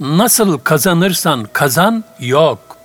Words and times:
Nasıl 0.00 0.58
kazanırsan 0.58 1.48
kazan 1.52 2.04
yok. 2.20 2.76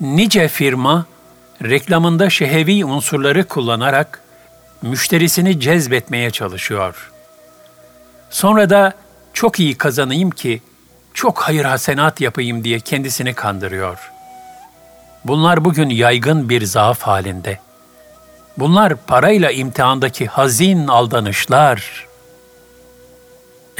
Nice 0.00 0.48
firma 0.48 1.06
reklamında 1.62 2.30
şehevi 2.30 2.84
unsurları 2.84 3.48
kullanarak 3.48 4.22
müşterisini 4.82 5.60
cezbetmeye 5.60 6.30
çalışıyor. 6.30 7.10
Sonra 8.30 8.70
da 8.70 8.92
çok 9.32 9.60
iyi 9.60 9.74
kazanayım 9.78 10.30
ki 10.30 10.62
çok 11.14 11.42
hayır 11.42 11.64
hasenat 11.64 12.20
yapayım 12.20 12.64
diye 12.64 12.80
kendisini 12.80 13.34
kandırıyor. 13.34 14.10
Bunlar 15.24 15.64
bugün 15.64 15.88
yaygın 15.88 16.48
bir 16.48 16.64
zaaf 16.64 17.02
halinde. 17.02 17.58
Bunlar 18.58 18.96
parayla 18.96 19.50
imtihandaki 19.50 20.26
hazin 20.26 20.88
aldanışlar. 20.88 22.09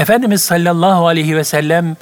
Efendimiz 0.00 0.42
sallallahu 0.42 1.06
aleyhi 1.06 1.36
ve 1.36 1.44
sellem 1.44 1.96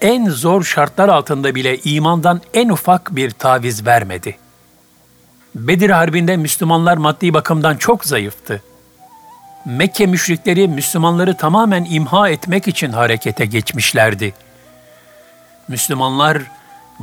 en 0.00 0.28
zor 0.28 0.64
şartlar 0.64 1.08
altında 1.08 1.54
bile 1.54 1.78
imandan 1.78 2.40
en 2.54 2.68
ufak 2.68 3.16
bir 3.16 3.30
taviz 3.30 3.86
vermedi. 3.86 4.38
Bedir 5.54 5.90
Harbi'nde 5.90 6.36
Müslümanlar 6.36 6.96
maddi 6.96 7.34
bakımdan 7.34 7.76
çok 7.76 8.04
zayıftı. 8.04 8.62
Mekke 9.64 10.06
müşrikleri 10.06 10.68
Müslümanları 10.68 11.36
tamamen 11.36 11.86
imha 11.90 12.28
etmek 12.28 12.68
için 12.68 12.92
harekete 12.92 13.46
geçmişlerdi. 13.46 14.34
Müslümanlar 15.68 16.42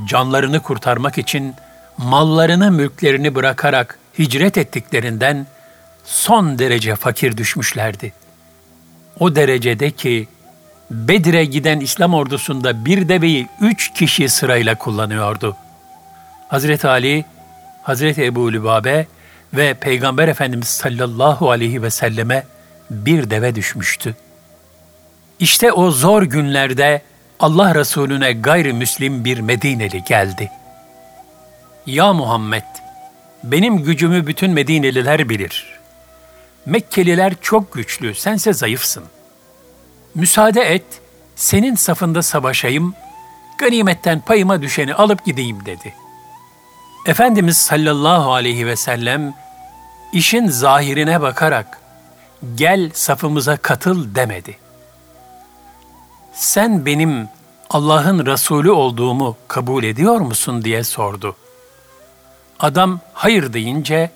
canlarını 0.05 0.59
kurtarmak 0.59 1.17
için 1.17 1.55
mallarını, 1.97 2.71
mülklerini 2.71 3.35
bırakarak 3.35 3.99
hicret 4.19 4.57
ettiklerinden 4.57 5.47
son 6.03 6.59
derece 6.59 6.95
fakir 6.95 7.37
düşmüşlerdi. 7.37 8.13
O 9.19 9.35
derecede 9.35 9.91
ki 9.91 10.27
Bedir'e 10.91 11.45
giden 11.45 11.79
İslam 11.79 12.13
ordusunda 12.13 12.85
bir 12.85 13.09
deveyi 13.09 13.47
üç 13.61 13.93
kişi 13.93 14.29
sırayla 14.29 14.75
kullanıyordu. 14.75 15.57
Hazreti 16.47 16.87
Ali, 16.87 17.25
Hazreti 17.83 18.25
Ebu 18.25 18.53
Lübabe 18.53 19.07
ve 19.53 19.73
Peygamber 19.73 20.27
Efendimiz 20.27 20.67
sallallahu 20.67 21.51
aleyhi 21.51 21.81
ve 21.81 21.89
selleme 21.89 22.43
bir 22.89 23.29
deve 23.29 23.55
düşmüştü. 23.55 24.15
İşte 25.39 25.71
o 25.71 25.91
zor 25.91 26.23
günlerde 26.23 27.01
Allah 27.39 27.75
Resulüne 27.75 28.33
gayrimüslim 28.33 29.25
bir 29.25 29.39
Medineli 29.39 30.03
geldi. 30.03 30.51
Ya 31.85 32.13
Muhammed, 32.13 32.63
benim 33.43 33.83
gücümü 33.83 34.27
bütün 34.27 34.51
Medineliler 34.51 35.29
bilir. 35.29 35.79
Mekkeliler 36.65 37.33
çok 37.41 37.73
güçlü, 37.73 38.15
sense 38.15 38.53
zayıfsın. 38.53 39.03
Müsaade 40.15 40.61
et, 40.61 41.01
senin 41.35 41.75
safında 41.75 42.21
savaşayım, 42.21 42.93
ganimetten 43.57 44.19
payıma 44.19 44.61
düşeni 44.61 44.95
alıp 44.95 45.25
gideyim 45.25 45.65
dedi. 45.65 45.93
Efendimiz 47.05 47.57
sallallahu 47.57 48.33
aleyhi 48.33 48.67
ve 48.67 48.75
sellem 48.75 49.33
işin 50.13 50.47
zahirine 50.47 51.21
bakarak 51.21 51.79
gel 52.55 52.91
safımıza 52.93 53.57
katıl 53.57 54.15
demedi. 54.15 54.57
Sen 56.33 56.85
benim 56.85 57.29
Allah'ın 57.69 58.25
Resulü 58.25 58.71
olduğumu 58.71 59.37
kabul 59.47 59.83
ediyor 59.83 60.19
musun 60.19 60.63
diye 60.63 60.83
sordu. 60.83 61.35
Adam 62.59 62.99
hayır 63.13 63.53
deyince 63.53 64.11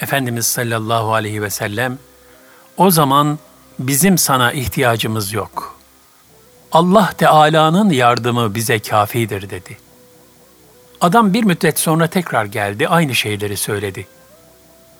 Efendimiz 0.00 0.46
sallallahu 0.46 1.14
aleyhi 1.14 1.42
ve 1.42 1.50
sellem 1.50 1.98
o 2.76 2.90
zaman 2.90 3.38
bizim 3.86 4.18
sana 4.18 4.52
ihtiyacımız 4.52 5.32
yok. 5.32 5.76
Allah 6.72 7.12
Teala'nın 7.18 7.90
yardımı 7.90 8.54
bize 8.54 8.78
kafidir 8.78 9.50
dedi. 9.50 9.78
Adam 11.00 11.34
bir 11.34 11.44
müddet 11.44 11.78
sonra 11.78 12.06
tekrar 12.06 12.44
geldi, 12.44 12.88
aynı 12.88 13.14
şeyleri 13.14 13.56
söyledi. 13.56 14.06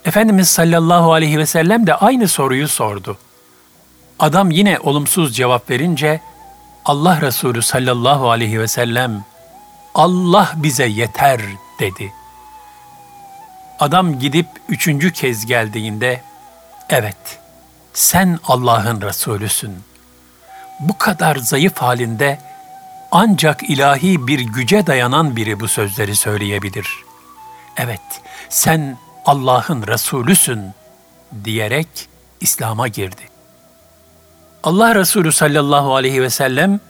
Efendimiz 0.04 0.50
sallallahu 0.50 1.12
aleyhi 1.12 1.38
ve 1.38 1.46
sellem 1.46 1.86
de 1.86 1.94
aynı 1.94 2.28
soruyu 2.28 2.68
sordu. 2.68 3.18
Adam 4.18 4.50
yine 4.50 4.78
olumsuz 4.78 5.36
cevap 5.36 5.70
verince 5.70 6.20
Allah 6.84 7.20
Resulü 7.20 7.62
sallallahu 7.62 8.30
aleyhi 8.30 8.60
ve 8.60 8.68
sellem 8.68 9.24
Allah 9.94 10.52
bize 10.56 10.86
yeter 10.86 11.40
dedi. 11.80 12.12
Adam 13.80 14.18
gidip 14.18 14.46
üçüncü 14.68 15.12
kez 15.12 15.46
geldiğinde 15.46 16.22
evet 16.90 17.41
sen 17.92 18.38
Allah'ın 18.44 19.00
Resulüsün. 19.00 19.74
Bu 20.80 20.98
kadar 20.98 21.36
zayıf 21.36 21.78
halinde 21.78 22.38
ancak 23.10 23.70
ilahi 23.70 24.26
bir 24.26 24.40
güce 24.40 24.86
dayanan 24.86 25.36
biri 25.36 25.60
bu 25.60 25.68
sözleri 25.68 26.16
söyleyebilir. 26.16 26.88
Evet, 27.76 28.00
sen 28.48 28.98
Allah'ın 29.24 29.86
Resulüsün 29.86 30.60
diyerek 31.44 31.88
İslam'a 32.40 32.88
girdi. 32.88 33.22
Allah 34.62 34.94
Resulü 34.94 35.32
sallallahu 35.32 35.94
aleyhi 35.94 36.22
ve 36.22 36.30
sellem 36.30 36.80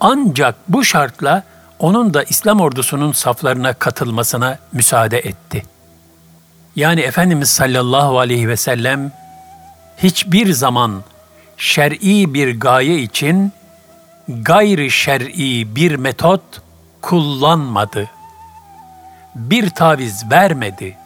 ancak 0.00 0.54
bu 0.68 0.84
şartla 0.84 1.42
onun 1.78 2.14
da 2.14 2.22
İslam 2.22 2.60
ordusunun 2.60 3.12
saflarına 3.12 3.72
katılmasına 3.72 4.58
müsaade 4.72 5.18
etti. 5.18 5.62
Yani 6.76 7.00
Efendimiz 7.00 7.48
sallallahu 7.48 8.18
aleyhi 8.18 8.48
ve 8.48 8.56
sellem 8.56 9.12
hiçbir 9.96 10.52
zaman 10.52 11.02
şer'i 11.56 12.34
bir 12.34 12.60
gaye 12.60 12.98
için 12.98 13.52
gayri 14.28 14.90
şer'i 14.90 15.76
bir 15.76 15.94
metot 15.94 16.42
kullanmadı. 17.02 18.10
Bir 19.34 19.70
taviz 19.70 20.30
vermedi. 20.30 20.96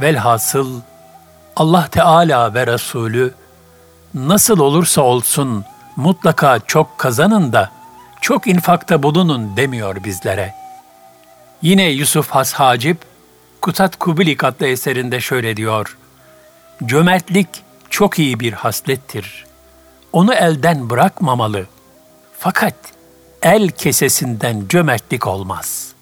Velhasıl 0.00 0.80
Allah 1.56 1.88
Teala 1.88 2.54
ve 2.54 2.66
Resulü 2.66 3.34
nasıl 4.14 4.58
olursa 4.58 5.02
olsun 5.02 5.64
mutlaka 5.96 6.60
çok 6.66 6.98
kazanın 6.98 7.52
da 7.52 7.70
çok 8.20 8.46
infakta 8.46 9.02
bulunun 9.02 9.56
demiyor 9.56 10.04
bizlere. 10.04 10.54
Yine 11.62 11.84
Yusuf 11.84 12.30
Has 12.30 12.52
Hacip, 12.52 12.98
Kutat 13.60 13.98
Kubilik 13.98 14.44
adlı 14.44 14.66
eserinde 14.66 15.20
şöyle 15.20 15.56
diyor. 15.56 15.96
Cömertlik 16.86 17.48
çok 17.90 18.18
iyi 18.18 18.40
bir 18.40 18.52
haslettir. 18.52 19.46
Onu 20.12 20.34
elden 20.34 20.90
bırakmamalı. 20.90 21.66
Fakat 22.38 22.74
el 23.42 23.68
kesesinden 23.68 24.64
cömertlik 24.68 25.26
olmaz. 25.26 25.92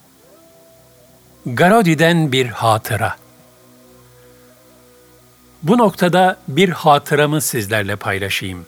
Garodi'den 1.46 2.32
bir 2.32 2.46
hatıra. 2.46 3.16
Bu 5.62 5.78
noktada 5.78 6.36
bir 6.48 6.68
hatıramı 6.68 7.40
sizlerle 7.40 7.96
paylaşayım. 7.96 8.66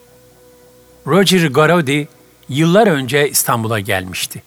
Roger 1.07 1.47
Garodi 1.47 2.09
yıllar 2.49 2.87
önce 2.87 3.31
İstanbul'a 3.31 3.81
gelmişti. 3.81 4.43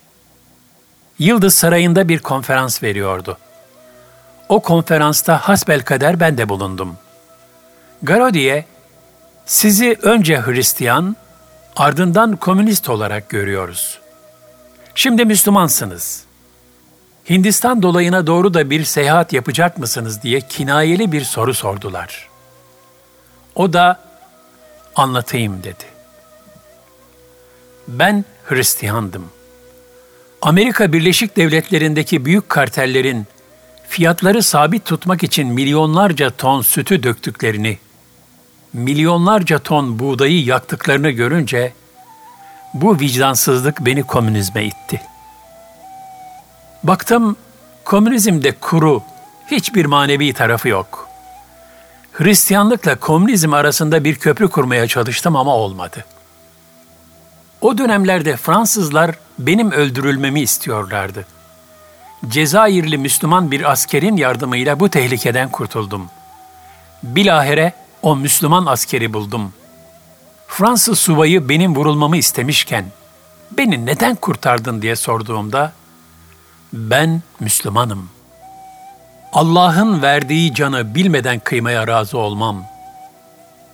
Yıldız 1.20 1.56
Sarayı'nda 1.56 2.10
bir 2.10 2.20
konferans 2.20 2.84
veriyordu. 2.84 3.38
O 4.50 4.62
konferansta 4.62 5.38
hasbelkader 5.38 6.20
ben 6.20 6.38
de 6.38 6.50
bulundum. 6.50 6.98
Garodi'ye 8.04 8.66
sizi 9.46 9.98
önce 10.02 10.42
Hristiyan, 10.42 11.16
ardından 11.76 12.36
komünist 12.36 12.90
olarak 12.90 13.30
görüyoruz. 13.30 14.00
Şimdi 14.96 15.26
Müslümansınız. 15.26 16.24
Hindistan 17.30 17.82
dolayına 17.82 18.28
doğru 18.28 18.54
da 18.54 18.70
bir 18.70 18.84
seyahat 18.84 19.34
yapacak 19.34 19.78
mısınız 19.78 20.24
diye 20.24 20.42
kinayeli 20.42 21.12
bir 21.12 21.22
soru 21.24 21.54
sordular. 21.54 22.30
O 23.56 23.74
da 23.74 24.00
anlatayım 24.96 25.64
dedi. 25.64 25.84
Ben 27.88 28.26
Hristiyandım. 28.44 29.26
Amerika 30.42 30.94
Birleşik 30.94 31.38
Devletleri'ndeki 31.38 32.26
büyük 32.26 32.50
kartellerin 32.50 33.28
fiyatları 33.88 34.44
sabit 34.44 34.86
tutmak 34.86 35.24
için 35.24 35.48
milyonlarca 35.48 36.30
ton 36.30 36.62
sütü 36.62 37.04
döktüklerini, 37.04 37.78
milyonlarca 38.74 39.60
ton 39.60 40.00
buğdayı 40.00 40.44
yaktıklarını 40.44 41.10
görünce 41.10 41.74
bu 42.74 43.00
vicdansızlık 43.00 43.86
beni 43.86 44.04
komünizme 44.04 44.66
itti. 44.66 45.02
Baktım 46.84 47.36
komünizmde 47.86 48.52
kuru, 48.52 49.04
hiçbir 49.52 49.86
manevi 49.86 50.34
tarafı 50.34 50.68
yok. 50.68 51.08
Hristiyanlıkla 52.12 52.96
komünizm 52.96 53.54
arasında 53.54 54.04
bir 54.04 54.16
köprü 54.16 54.50
kurmaya 54.50 54.88
çalıştım 54.88 55.36
ama 55.36 55.56
olmadı. 55.56 56.06
O 57.62 57.78
dönemlerde 57.78 58.38
Fransızlar 58.38 59.16
benim 59.40 59.72
öldürülmemi 59.72 60.42
istiyorlardı. 60.42 61.26
Cezayirli 62.28 62.98
Müslüman 62.98 63.52
bir 63.52 63.72
askerin 63.72 64.18
yardımıyla 64.18 64.80
bu 64.80 64.90
tehlikeden 64.90 65.52
kurtuldum. 65.52 66.10
Bilahere 67.04 67.74
o 68.02 68.16
Müslüman 68.16 68.66
askeri 68.66 69.14
buldum. 69.14 69.54
Fransız 70.48 71.00
subayı 71.00 71.50
benim 71.50 71.76
vurulmamı 71.76 72.18
istemişken, 72.18 72.86
beni 73.58 73.86
neden 73.86 74.16
kurtardın 74.16 74.82
diye 74.82 74.96
sorduğumda 74.96 75.74
ben 76.74 77.22
Müslümanım. 77.40 78.10
Allah'ın 79.34 80.02
verdiği 80.02 80.54
canı 80.54 80.96
bilmeden 80.96 81.40
kıymaya 81.40 81.88
razı 81.88 82.18
olmam. 82.18 82.64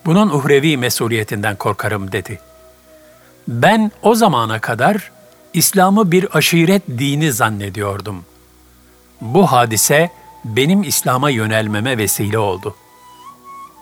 Bunun 0.06 0.28
uhrevi 0.28 0.76
mesuliyetinden 0.76 1.56
korkarım 1.56 2.12
dedi. 2.12 2.40
Ben 3.48 3.92
o 4.02 4.14
zamana 4.14 4.60
kadar 4.60 5.10
İslam'ı 5.52 6.12
bir 6.12 6.36
aşiret 6.36 6.82
dini 6.88 7.32
zannediyordum. 7.32 8.24
Bu 9.20 9.52
hadise 9.52 10.10
benim 10.44 10.82
İslam'a 10.82 11.30
yönelmeme 11.30 11.98
vesile 11.98 12.38
oldu. 12.38 12.76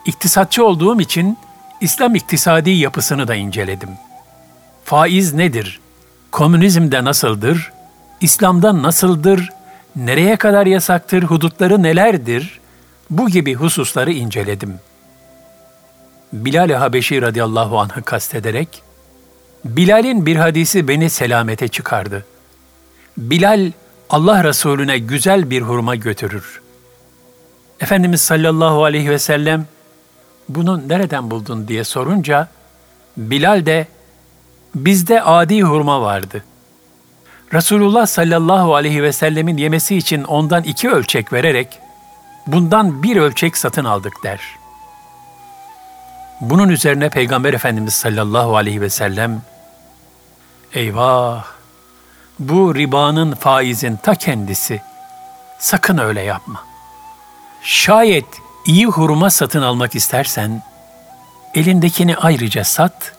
İktisatçı 0.07 0.67
olduğum 0.67 1.01
için 1.01 1.39
İslam 1.81 2.15
iktisadi 2.15 2.71
yapısını 2.71 3.29
da 3.29 3.35
inceledim. 3.35 3.89
Faiz 4.85 5.35
nedir? 5.35 5.81
Komünizmde 6.31 7.05
nasıldır? 7.05 7.73
İslam'da 8.21 8.83
nasıldır? 8.83 9.51
Nereye 9.97 10.37
kadar 10.37 10.67
yasaktır? 10.67 11.23
Hudutları 11.23 11.83
nelerdir? 11.83 12.61
Bu 13.11 13.29
gibi 13.29 13.55
hususları 13.55 14.13
inceledim. 14.13 14.75
Bilal-i 16.33 16.75
Habeşi 16.75 17.23
radıyallahu 17.23 17.79
anh'ı 17.79 18.03
kastederek, 18.03 18.83
Bilal'in 19.65 20.27
bir 20.27 20.37
hadisi 20.37 20.89
beni 20.89 21.11
selamete 21.11 21.69
çıkardı. 21.69 22.25
Bilal, 23.17 23.73
Allah 24.11 24.45
Resulüne 24.45 24.99
güzel 24.99 25.51
bir 25.51 25.63
hurma 25.63 25.95
götürür. 25.95 26.61
Efendimiz 27.81 28.21
sallallahu 28.21 28.85
aleyhi 28.85 29.11
ve 29.11 29.19
sellem, 29.19 29.67
bunu 30.49 30.89
nereden 30.89 31.31
buldun 31.31 31.69
diye 31.69 31.85
sorunca, 31.85 32.49
Bilal 33.17 33.67
de, 33.67 33.87
bizde 34.75 35.23
adi 35.23 35.63
hurma 35.63 36.03
vardı. 36.03 36.45
Resulullah 37.53 38.07
sallallahu 38.07 38.75
aleyhi 38.75 39.03
ve 39.03 39.13
sellemin 39.13 39.57
yemesi 39.57 39.97
için 39.97 40.25
ondan 40.25 40.63
iki 40.63 40.91
ölçek 40.91 41.33
vererek, 41.33 41.79
bundan 42.47 43.03
bir 43.03 43.17
ölçek 43.17 43.57
satın 43.57 43.85
aldık 43.85 44.23
der. 44.23 44.41
Bunun 46.41 46.69
üzerine 46.69 47.09
Peygamber 47.11 47.55
Efendimiz 47.55 47.95
sallallahu 47.95 48.57
aleyhi 48.57 48.81
ve 48.81 48.91
sellem, 48.91 49.43
eyvah, 50.75 51.45
bu 52.39 52.75
ribanın 52.75 53.35
faizin 53.35 53.97
ta 53.97 54.15
kendisi, 54.15 54.83
sakın 55.59 55.99
öyle 55.99 56.21
yapma. 56.23 56.65
Şayet 57.63 58.27
iyi 58.67 58.87
hurma 58.87 59.31
satın 59.31 59.63
almak 59.63 59.95
istersen, 59.95 60.63
elindekini 61.55 62.17
ayrıca 62.17 62.65
sat, 62.65 63.13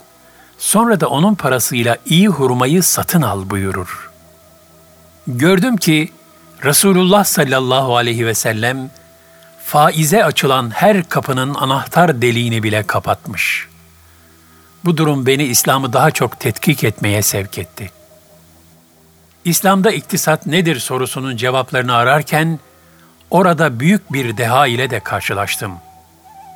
sonra 0.57 0.99
da 0.99 1.07
onun 1.07 1.35
parasıyla 1.35 1.97
iyi 2.05 2.27
hurmayı 2.27 2.83
satın 2.83 3.21
al 3.21 3.49
buyurur. 3.49 4.11
Gördüm 5.27 5.77
ki 5.77 6.11
Resulullah 6.63 7.23
sallallahu 7.23 7.97
aleyhi 7.97 8.25
ve 8.25 8.33
sellem 8.33 8.91
faize 9.65 10.25
açılan 10.25 10.69
her 10.69 11.09
kapının 11.09 11.53
anahtar 11.53 12.21
deliğini 12.21 12.63
bile 12.63 12.83
kapatmış. 12.83 13.67
Bu 14.85 14.97
durum 14.97 15.25
beni 15.25 15.43
İslam'ı 15.43 15.93
daha 15.93 16.11
çok 16.11 16.39
tetkik 16.39 16.83
etmeye 16.83 17.21
sevk 17.21 17.57
etti. 17.57 17.91
İslam'da 19.45 19.91
iktisat 19.91 20.45
nedir 20.45 20.79
sorusunun 20.79 21.37
cevaplarını 21.37 21.95
ararken 21.95 22.59
orada 23.29 23.79
büyük 23.79 24.13
bir 24.13 24.37
deha 24.37 24.67
ile 24.67 24.89
de 24.89 24.99
karşılaştım. 24.99 25.71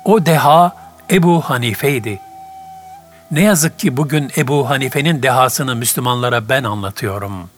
O 0.04 0.26
deha 0.26 0.76
Ebu 1.10 1.40
Hanife'ydi. 1.40 2.20
Ne 3.30 3.42
yazık 3.42 3.78
ki 3.78 3.96
bugün 3.96 4.30
Ebu 4.36 4.70
Hanife'nin 4.70 5.22
dehasını 5.22 5.74
Müslümanlara 5.74 6.48
ben 6.48 6.64
anlatıyorum. 6.64 7.50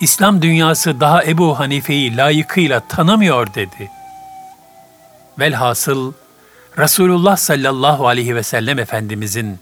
İslam 0.00 0.42
dünyası 0.42 1.00
daha 1.00 1.24
Ebu 1.24 1.58
Hanife'yi 1.58 2.16
layıkıyla 2.16 2.80
tanımıyor 2.80 3.54
dedi. 3.54 3.90
Velhasıl 5.38 6.12
Resulullah 6.78 7.36
sallallahu 7.36 8.08
aleyhi 8.08 8.36
ve 8.36 8.42
sellem 8.42 8.78
Efendimizin 8.78 9.58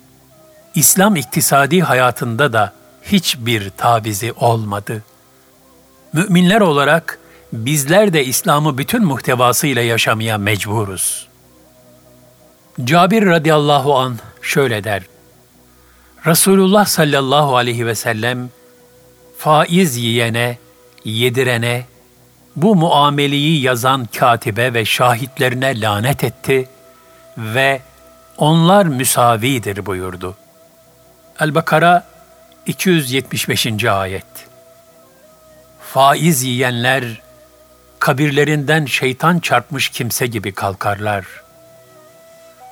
İslam 0.75 1.17
iktisadi 1.17 1.81
hayatında 1.81 2.53
da 2.53 2.73
hiçbir 3.03 3.71
tavizi 3.71 4.33
olmadı. 4.33 5.03
Müminler 6.13 6.61
olarak 6.61 7.19
bizler 7.65 8.13
de 8.13 8.25
İslam'ı 8.25 8.79
bütün 8.79 9.05
muhtevasıyla 9.05 9.83
yaşamaya 9.83 10.39
mecburuz. 10.39 11.29
Cabir 12.85 13.27
radıyallahu 13.27 13.97
an 13.99 14.19
şöyle 14.43 14.85
der. 14.85 15.03
Resulullah 16.27 16.87
sallallahu 16.87 17.57
aleyhi 17.57 17.87
ve 17.87 17.95
sellem 17.95 18.51
faiz 19.39 19.97
yiyene, 19.97 20.59
yedirene, 21.05 21.87
bu 22.57 22.77
muameleyi 22.77 23.63
yazan 23.63 24.05
katibe 24.05 24.75
ve 24.75 24.85
şahitlerine 24.85 25.81
lanet 25.81 26.25
etti 26.25 26.69
ve 27.39 27.81
onlar 28.37 28.87
müsavidir 28.87 29.87
buyurdu. 29.87 30.37
El-Bakara 31.41 32.07
275. 32.67 33.85
ayet 33.85 34.27
Faiz 35.81 36.43
yiyenler 36.43 37.26
kabirlerinden 38.07 38.87
şeytan 38.87 39.39
çarpmış 39.39 39.89
kimse 39.89 40.27
gibi 40.27 40.53
kalkarlar. 40.53 41.27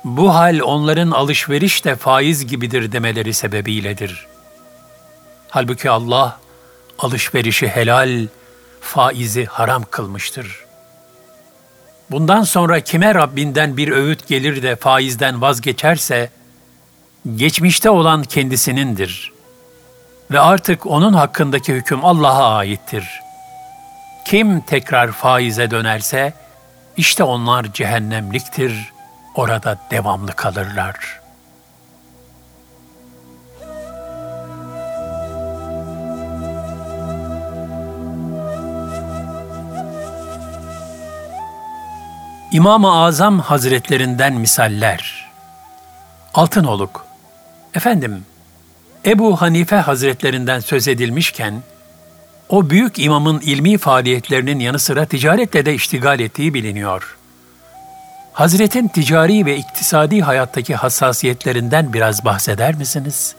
Bu 0.03 0.35
hal 0.35 0.59
onların 0.63 1.11
alışveriş 1.11 1.85
de 1.85 1.95
faiz 1.95 2.47
gibidir 2.47 2.91
demeleri 2.91 3.33
sebebiyledir. 3.33 4.27
Halbuki 5.49 5.89
Allah 5.89 6.39
alışverişi 6.99 7.67
helal, 7.67 8.27
faizi 8.81 9.45
haram 9.45 9.83
kılmıştır. 9.91 10.65
Bundan 12.11 12.43
sonra 12.43 12.79
kime 12.79 13.15
Rabbinden 13.15 13.77
bir 13.77 13.91
öğüt 13.91 14.27
gelir 14.27 14.63
de 14.63 14.75
faizden 14.75 15.41
vazgeçerse, 15.41 16.29
geçmişte 17.35 17.89
olan 17.89 18.23
kendisinindir. 18.23 19.31
Ve 20.31 20.39
artık 20.39 20.85
onun 20.85 21.13
hakkındaki 21.13 21.73
hüküm 21.73 22.05
Allah'a 22.05 22.55
aittir. 22.55 23.24
Kim 24.25 24.61
tekrar 24.61 25.11
faize 25.11 25.71
dönerse, 25.71 26.33
işte 26.97 27.23
onlar 27.23 27.73
cehennemliktir, 27.73 28.93
orada 29.35 29.77
devamlı 29.91 30.33
kalırlar.'' 30.33 31.25
İmam-ı 42.55 42.91
Azam 42.91 43.39
Hazretlerinden 43.39 44.33
misaller. 44.33 45.31
Altınoluk. 46.33 47.05
Efendim, 47.73 48.25
Ebu 49.05 49.41
Hanife 49.41 49.75
Hazretlerinden 49.75 50.59
söz 50.59 50.87
edilmişken, 50.87 51.63
o 52.49 52.69
büyük 52.69 52.99
imamın 52.99 53.39
ilmi 53.39 53.77
faaliyetlerinin 53.77 54.59
yanı 54.59 54.79
sıra 54.79 55.05
ticaretle 55.05 55.65
de 55.65 55.73
iştigal 55.73 56.19
ettiği 56.19 56.53
biliniyor. 56.53 57.17
Hazretin 58.33 58.87
ticari 58.87 59.45
ve 59.45 59.57
iktisadi 59.57 60.21
hayattaki 60.21 60.75
hassasiyetlerinden 60.75 61.93
biraz 61.93 62.25
bahseder 62.25 62.75
misiniz? 62.75 63.35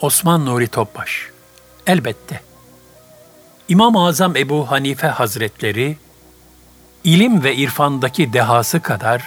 Osman 0.00 0.46
Nuri 0.46 0.68
Topbaş 0.68 1.30
Elbette. 1.86 2.40
İmam-ı 3.68 4.06
Azam 4.06 4.36
Ebu 4.36 4.70
Hanife 4.70 5.06
Hazretleri, 5.06 5.96
ilim 7.04 7.44
ve 7.44 7.56
irfandaki 7.56 8.32
dehası 8.32 8.80
kadar, 8.80 9.22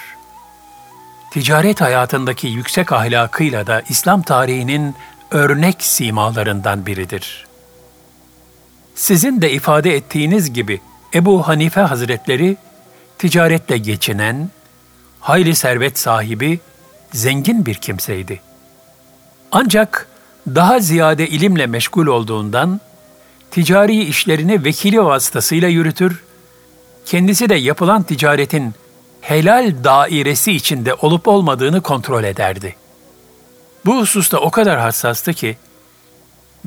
ticaret 1.32 1.82
hayatındaki 1.82 2.48
yüksek 2.48 2.92
ahlakıyla 2.92 3.68
da 3.68 3.82
İslam 3.90 4.22
tarihinin 4.22 4.96
örnek 5.32 5.84
simalarından 5.84 6.86
biridir. 6.86 7.47
Sizin 8.98 9.42
de 9.42 9.52
ifade 9.52 9.96
ettiğiniz 9.96 10.54
gibi 10.54 10.82
Ebu 11.14 11.48
Hanife 11.48 11.82
Hazretleri 11.82 12.58
ticaretle 13.18 13.78
geçinen, 13.78 14.50
hayli 15.20 15.56
servet 15.56 16.00
sahibi, 16.00 16.60
zengin 17.14 17.66
bir 17.66 17.76
kimseydi. 17.76 18.42
Ancak 19.52 20.08
daha 20.48 20.80
ziyade 20.80 21.28
ilimle 21.28 21.68
meşgul 21.68 22.08
olduğundan 22.08 22.82
ticari 23.52 24.04
işlerini 24.04 24.64
vekili 24.64 25.06
vasıtasıyla 25.06 25.68
yürütür 25.68 26.24
kendisi 27.06 27.50
de 27.50 27.56
yapılan 27.56 28.04
ticaretin 28.04 28.74
helal 29.22 29.84
dairesi 29.84 30.52
içinde 30.52 30.94
olup 30.94 31.28
olmadığını 31.28 31.82
kontrol 31.82 32.24
ederdi. 32.24 32.76
Bu 33.86 33.98
hususta 33.98 34.38
o 34.38 34.52
kadar 34.52 34.80
hassastı 34.80 35.34
ki, 35.34 35.58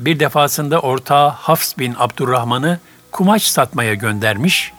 bir 0.05 0.19
defasında 0.19 0.79
ortağı 0.79 1.29
Hafs 1.29 1.77
bin 1.77 1.95
Abdurrahman'ı 1.97 2.79
kumaş 3.11 3.43
satmaya 3.43 3.93
göndermiş 3.93 4.73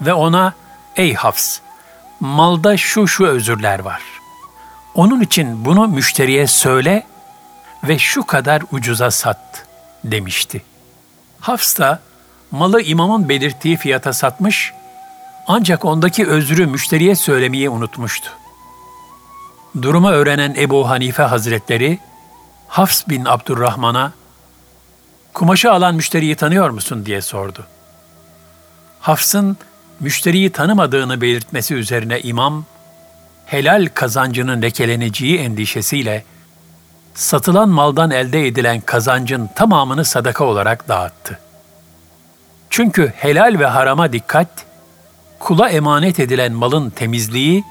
ve 0.00 0.12
ona, 0.14 0.54
''Ey 0.96 1.14
Hafs, 1.14 1.58
malda 2.20 2.76
şu 2.76 3.08
şu 3.08 3.26
özürler 3.26 3.78
var. 3.78 4.02
Onun 4.94 5.20
için 5.20 5.64
bunu 5.64 5.88
müşteriye 5.88 6.46
söyle 6.46 7.06
ve 7.84 7.98
şu 7.98 8.26
kadar 8.26 8.62
ucuza 8.72 9.10
sat 9.10 9.66
demişti. 10.04 10.62
Hafs 11.40 11.78
da 11.78 12.00
malı 12.50 12.82
imamın 12.82 13.28
belirttiği 13.28 13.76
fiyata 13.76 14.12
satmış 14.12 14.72
ancak 15.46 15.84
ondaki 15.84 16.26
özrü 16.26 16.66
müşteriye 16.66 17.16
söylemeyi 17.16 17.70
unutmuştu. 17.70 18.30
Durumu 19.82 20.10
öğrenen 20.10 20.54
Ebu 20.58 20.88
Hanife 20.88 21.22
Hazretleri 21.22 21.98
Hafs 22.68 23.08
bin 23.08 23.24
Abdurrahman'a 23.24 24.12
kumaşı 25.34 25.72
alan 25.72 25.94
müşteriyi 25.94 26.36
tanıyor 26.36 26.70
musun 26.70 27.06
diye 27.06 27.22
sordu. 27.22 27.66
Hafs'ın 29.00 29.56
müşteriyi 30.00 30.50
tanımadığını 30.50 31.20
belirtmesi 31.20 31.74
üzerine 31.74 32.20
imam, 32.20 32.64
helal 33.46 33.88
kazancının 33.94 34.62
lekeleneceği 34.62 35.38
endişesiyle 35.38 36.24
satılan 37.14 37.68
maldan 37.68 38.10
elde 38.10 38.46
edilen 38.46 38.80
kazancın 38.80 39.46
tamamını 39.46 40.04
sadaka 40.04 40.44
olarak 40.44 40.88
dağıttı. 40.88 41.38
Çünkü 42.70 43.12
helal 43.16 43.58
ve 43.58 43.66
harama 43.66 44.12
dikkat, 44.12 44.48
kula 45.38 45.68
emanet 45.68 46.20
edilen 46.20 46.52
malın 46.52 46.90
temizliği 46.90 47.64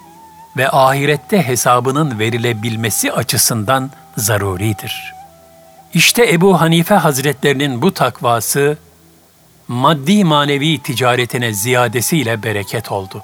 ve 0.57 0.69
ahirette 0.69 1.47
hesabının 1.47 2.19
verilebilmesi 2.19 3.13
açısından 3.13 3.91
zaruridir. 4.17 5.20
İşte 5.93 6.31
Ebu 6.33 6.61
Hanife 6.61 6.95
Hazretlerinin 6.95 7.81
bu 7.81 7.93
takvası, 7.93 8.77
maddi 9.67 10.23
manevi 10.23 10.77
ticaretine 10.77 11.53
ziyadesiyle 11.53 12.43
bereket 12.43 12.91
oldu. 12.91 13.23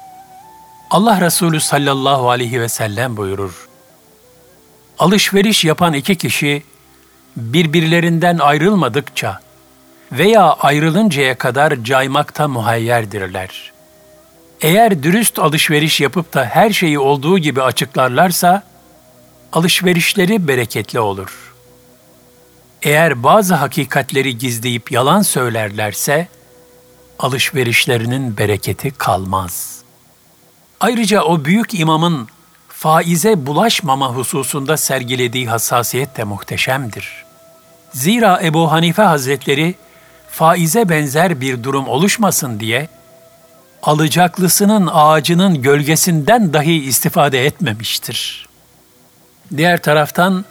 Allah 0.90 1.20
Resulü 1.20 1.60
sallallahu 1.60 2.30
aleyhi 2.30 2.60
ve 2.60 2.68
sellem 2.68 3.16
buyurur. 3.16 3.68
Alışveriş 4.98 5.64
yapan 5.64 5.92
iki 5.92 6.16
kişi 6.16 6.62
birbirlerinden 7.36 8.38
ayrılmadıkça 8.38 9.40
veya 10.12 10.42
ayrılıncaya 10.42 11.38
kadar 11.38 11.84
caymakta 11.84 12.48
muhayyerdirler. 12.48 13.72
Eğer 14.60 15.02
dürüst 15.02 15.38
alışveriş 15.38 16.00
yapıp 16.00 16.34
da 16.34 16.44
her 16.44 16.70
şeyi 16.70 16.98
olduğu 16.98 17.38
gibi 17.38 17.62
açıklarlarsa, 17.62 18.62
alışverişleri 19.52 20.48
bereketli 20.48 21.00
olur. 21.00 21.47
Eğer 22.82 23.22
bazı 23.22 23.54
hakikatleri 23.54 24.38
gizleyip 24.38 24.92
yalan 24.92 25.22
söylerlerse, 25.22 26.28
alışverişlerinin 27.18 28.36
bereketi 28.36 28.90
kalmaz. 28.90 29.78
Ayrıca 30.80 31.22
o 31.22 31.44
büyük 31.44 31.80
imamın 31.80 32.28
faize 32.68 33.46
bulaşmama 33.46 34.14
hususunda 34.14 34.76
sergilediği 34.76 35.48
hassasiyet 35.48 36.16
de 36.16 36.24
muhteşemdir. 36.24 37.24
Zira 37.92 38.40
Ebu 38.42 38.72
Hanife 38.72 39.02
Hazretleri 39.02 39.74
faize 40.30 40.88
benzer 40.88 41.40
bir 41.40 41.62
durum 41.62 41.88
oluşmasın 41.88 42.60
diye 42.60 42.88
alacaklısının 43.82 44.90
ağacının 44.92 45.62
gölgesinden 45.62 46.52
dahi 46.52 46.84
istifade 46.84 47.46
etmemiştir. 47.46 48.48
Diğer 49.56 49.82
taraftan 49.82 50.44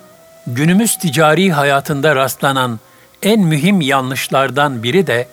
günümüz 0.47 0.97
ticari 0.97 1.51
hayatında 1.51 2.15
rastlanan 2.15 2.79
en 3.23 3.39
mühim 3.39 3.81
yanlışlardan 3.81 4.83
biri 4.83 5.07
de 5.07 5.27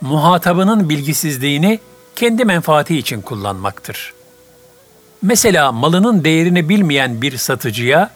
muhatabının 0.00 0.88
bilgisizliğini 0.88 1.78
kendi 2.16 2.44
menfaati 2.44 2.98
için 2.98 3.20
kullanmaktır. 3.20 4.12
Mesela 5.22 5.72
malının 5.72 6.24
değerini 6.24 6.68
bilmeyen 6.68 7.22
bir 7.22 7.36
satıcıya 7.36 8.10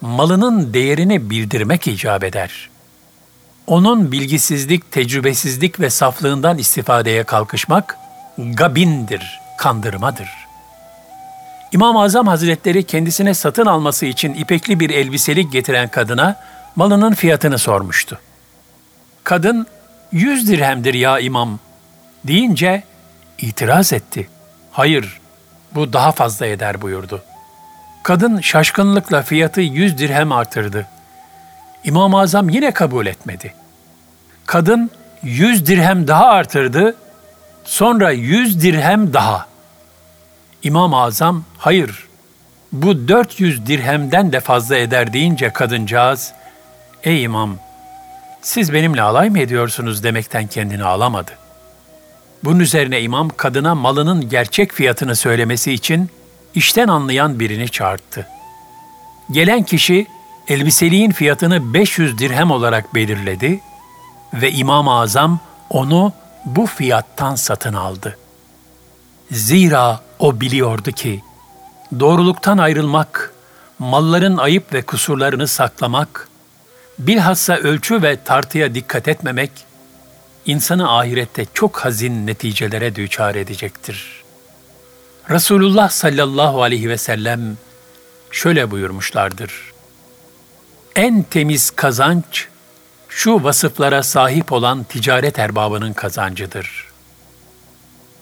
malının 0.00 0.74
değerini 0.74 1.30
bildirmek 1.30 1.86
icap 1.86 2.24
eder. 2.24 2.70
Onun 3.66 4.12
bilgisizlik, 4.12 4.92
tecrübesizlik 4.92 5.80
ve 5.80 5.90
saflığından 5.90 6.58
istifadeye 6.58 7.24
kalkışmak 7.24 7.98
gabindir, 8.38 9.40
kandırmadır. 9.58 10.47
İmam-ı 11.72 12.00
Azam 12.00 12.26
Hazretleri 12.26 12.84
kendisine 12.84 13.34
satın 13.34 13.66
alması 13.66 14.06
için 14.06 14.34
ipekli 14.34 14.80
bir 14.80 14.90
elbiselik 14.90 15.52
getiren 15.52 15.88
kadına 15.88 16.36
malının 16.76 17.14
fiyatını 17.14 17.58
sormuştu. 17.58 18.18
Kadın, 19.24 19.66
yüz 20.12 20.48
dirhemdir 20.48 20.94
ya 20.94 21.18
imam 21.18 21.58
deyince 22.24 22.82
itiraz 23.38 23.92
etti. 23.92 24.28
Hayır, 24.72 25.20
bu 25.74 25.92
daha 25.92 26.12
fazla 26.12 26.46
eder 26.46 26.82
buyurdu. 26.82 27.22
Kadın 28.02 28.40
şaşkınlıkla 28.40 29.22
fiyatı 29.22 29.60
yüz 29.60 29.98
dirhem 29.98 30.32
artırdı. 30.32 30.86
İmam-ı 31.84 32.20
Azam 32.20 32.48
yine 32.48 32.70
kabul 32.70 33.06
etmedi. 33.06 33.54
Kadın 34.46 34.90
yüz 35.22 35.66
dirhem 35.66 36.08
daha 36.08 36.26
artırdı, 36.26 36.96
sonra 37.64 38.10
yüz 38.10 38.62
dirhem 38.62 39.12
daha. 39.12 39.46
İmam-ı 40.62 40.96
Azam, 40.96 41.44
hayır, 41.58 42.08
bu 42.72 43.08
400 43.08 43.66
dirhemden 43.66 44.32
de 44.32 44.40
fazla 44.40 44.76
eder 44.76 45.12
deyince 45.12 45.50
kadıncağız, 45.50 46.32
ey 47.02 47.22
imam, 47.22 47.56
siz 48.42 48.72
benimle 48.72 49.02
alay 49.02 49.30
mı 49.30 49.38
ediyorsunuz 49.38 50.02
demekten 50.02 50.46
kendini 50.46 50.84
alamadı. 50.84 51.30
Bunun 52.44 52.60
üzerine 52.60 53.00
imam 53.00 53.28
kadına 53.28 53.74
malının 53.74 54.28
gerçek 54.28 54.72
fiyatını 54.72 55.16
söylemesi 55.16 55.72
için 55.72 56.10
işten 56.54 56.88
anlayan 56.88 57.40
birini 57.40 57.68
çağırttı. 57.68 58.28
Gelen 59.30 59.62
kişi 59.62 60.06
elbiseliğin 60.48 61.10
fiyatını 61.10 61.74
500 61.74 62.18
dirhem 62.18 62.50
olarak 62.50 62.94
belirledi 62.94 63.60
ve 64.34 64.52
İmam-ı 64.52 64.92
Azam 64.92 65.40
onu 65.70 66.12
bu 66.44 66.66
fiyattan 66.66 67.34
satın 67.34 67.74
aldı. 67.74 68.18
Zira 69.30 70.00
o 70.18 70.40
biliyordu 70.40 70.92
ki 70.92 71.22
doğruluktan 72.00 72.58
ayrılmak, 72.58 73.32
malların 73.78 74.36
ayıp 74.36 74.72
ve 74.72 74.82
kusurlarını 74.82 75.48
saklamak, 75.48 76.28
bilhassa 76.98 77.56
ölçü 77.56 78.02
ve 78.02 78.24
tartıya 78.24 78.74
dikkat 78.74 79.08
etmemek, 79.08 79.50
insanı 80.46 80.98
ahirette 80.98 81.46
çok 81.54 81.76
hazin 81.76 82.26
neticelere 82.26 82.94
düçar 82.94 83.34
edecektir. 83.34 84.22
Resulullah 85.30 85.88
sallallahu 85.88 86.62
aleyhi 86.62 86.88
ve 86.88 86.98
sellem 86.98 87.56
şöyle 88.30 88.70
buyurmuşlardır. 88.70 89.52
En 90.96 91.22
temiz 91.22 91.70
kazanç, 91.70 92.48
şu 93.08 93.44
vasıflara 93.44 94.02
sahip 94.02 94.52
olan 94.52 94.84
ticaret 94.84 95.38
erbabının 95.38 95.92
kazancıdır. 95.92 96.87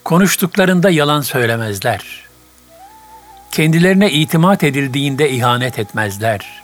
Konuştuklarında 0.07 0.91
yalan 0.91 1.21
söylemezler. 1.21 2.01
Kendilerine 3.53 4.11
itimat 4.11 4.65
edildiğinde 4.65 5.31
ihanet 5.31 5.79
etmezler. 5.79 6.63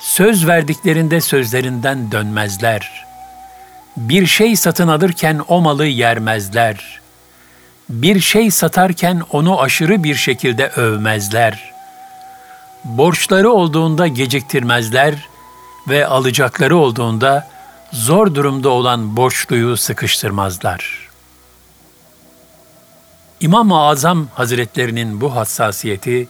Söz 0.00 0.46
verdiklerinde 0.46 1.20
sözlerinden 1.20 2.12
dönmezler. 2.12 3.06
Bir 3.96 4.26
şey 4.26 4.56
satın 4.56 4.88
alırken 4.88 5.40
o 5.48 5.60
malı 5.60 5.86
yermezler. 5.86 7.00
Bir 7.88 8.20
şey 8.20 8.50
satarken 8.50 9.22
onu 9.30 9.60
aşırı 9.60 10.04
bir 10.04 10.14
şekilde 10.14 10.68
övmezler. 10.68 11.72
Borçları 12.84 13.50
olduğunda 13.50 14.06
geciktirmezler.'' 14.06 15.36
ve 15.88 16.06
alacakları 16.06 16.76
olduğunda 16.76 17.48
zor 17.92 18.34
durumda 18.34 18.68
olan 18.68 19.16
borçluyu 19.16 19.76
sıkıştırmazlar. 19.76 21.05
İmam-ı 23.40 23.80
Azam 23.80 24.26
Hazretlerinin 24.34 25.20
bu 25.20 25.36
hassasiyeti, 25.36 26.28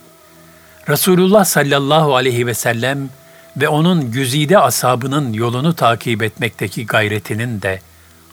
Resulullah 0.89 1.45
sallallahu 1.45 2.17
aleyhi 2.17 2.47
ve 2.47 2.55
sellem 2.55 3.11
ve 3.57 3.69
onun 3.69 4.11
güzide 4.11 4.59
ashabının 4.59 5.33
yolunu 5.33 5.75
takip 5.75 6.23
etmekteki 6.23 6.87
gayretinin 6.87 7.63
de 7.63 7.81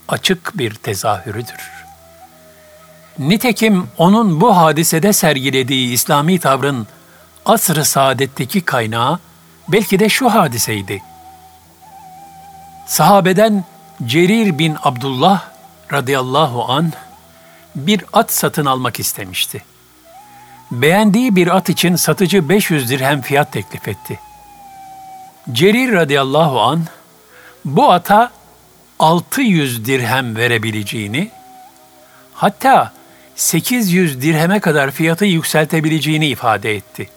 açık 0.08 0.58
bir 0.58 0.74
tezahürüdür. 0.74 1.72
Nitekim 3.20 3.88
onun 3.98 4.42
bu 4.42 4.58
hadisede 4.58 5.14
sergilediği 5.14 5.94
İslami 5.94 6.40
tavrın 6.40 6.88
asr-ı 7.46 7.86
saadetteki 7.86 8.62
kaynağı 8.62 9.20
belki 9.68 10.00
de 10.00 10.10
şu 10.10 10.30
hadiseydi. 10.30 11.02
Sahabeden 12.88 13.64
Cerir 14.06 14.60
bin 14.60 14.78
Abdullah 14.84 15.44
radıyallahu 15.94 16.72
an 16.72 16.94
bir 17.76 18.06
at 18.14 18.34
satın 18.34 18.66
almak 18.66 19.00
istemişti. 19.00 19.64
Beğendiği 20.72 21.36
bir 21.36 21.56
at 21.56 21.70
için 21.70 21.96
satıcı 21.96 22.50
500 22.50 22.90
dirhem 22.90 23.22
fiyat 23.22 23.54
teklif 23.54 23.88
etti. 23.88 24.20
Cerir 25.52 25.92
radıyallahu 25.92 26.62
an 26.62 26.84
bu 27.66 27.92
ata 27.92 28.32
600 29.00 29.86
dirhem 29.86 30.36
verebileceğini, 30.36 31.32
hatta 32.34 32.94
800 33.36 34.22
dirheme 34.22 34.60
kadar 34.60 34.92
fiyatı 34.92 35.26
yükseltebileceğini 35.26 36.28
ifade 36.28 36.76
etti. 36.76 37.10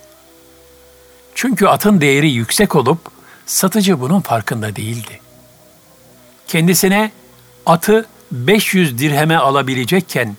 Çünkü 1.35 1.67
atın 1.67 2.01
değeri 2.01 2.31
yüksek 2.31 2.77
olup 2.77 2.99
satıcı 3.47 4.01
bunun 4.01 4.21
farkında 4.21 4.77
değildi. 4.77 5.21
Kendisine 6.49 7.11
atı 7.67 8.07
500 8.33 8.99
dirheme 8.99 9.37
alabilecekken 9.37 10.37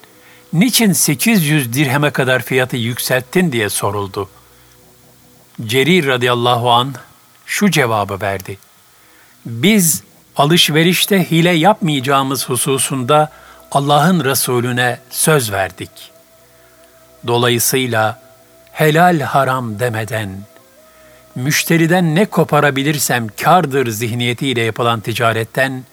niçin 0.54 0.94
800 0.94 1.74
dirheme 1.74 2.12
kadar 2.12 2.42
fiyatı 2.42 2.78
yükselttin 2.78 3.52
diye 3.52 3.70
soruldu. 3.70 4.30
Cerir 5.66 6.08
radıyallahu 6.08 6.72
an 6.72 6.94
şu 7.46 7.72
cevabı 7.72 8.22
verdi. 8.22 8.58
Biz 9.46 10.04
alışverişte 10.36 11.32
hile 11.32 11.52
yapmayacağımız 11.52 12.50
hususunda 12.50 13.32
Allah'ın 13.72 14.24
Resulüne 14.24 15.00
söz 15.10 15.52
verdik. 15.52 15.90
Dolayısıyla 17.28 18.22
helal 18.72 19.20
haram 19.20 19.80
demeden, 19.80 20.30
müşteriden 21.36 22.16
ne 22.16 22.26
koparabilirsem 22.26 23.28
kardır 23.28 23.88
zihniyetiyle 23.88 24.62
yapılan 24.62 25.00
ticaretten, 25.00 25.84